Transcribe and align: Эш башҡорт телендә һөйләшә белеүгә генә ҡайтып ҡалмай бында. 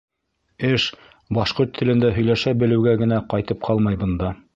Эш 0.69 0.85
башҡорт 1.37 1.75
телендә 1.81 2.11
һөйләшә 2.15 2.53
белеүгә 2.65 2.95
генә 3.03 3.21
ҡайтып 3.35 3.63
ҡалмай 3.69 4.01
бында. 4.05 4.33